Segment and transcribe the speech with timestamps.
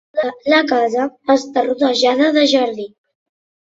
[0.53, 1.05] La casa
[1.37, 2.93] està rodejada de jardí.